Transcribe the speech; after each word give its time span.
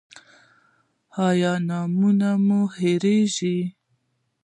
ایا 1.27 1.51
نومونه 1.67 2.29
مو 2.45 2.59
هیریږي؟ 2.77 3.57